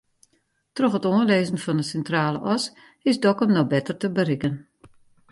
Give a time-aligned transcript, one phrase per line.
[0.75, 2.63] Troch it oanlizzen fan de Sintrale As
[3.09, 4.55] is Dokkum no better te berikken.